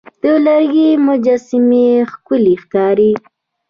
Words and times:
د 0.21 0.23
لرګي 0.45 0.89
مجسمې 1.07 1.87
ښکلي 2.11 2.55
ښکاري. 2.63 3.11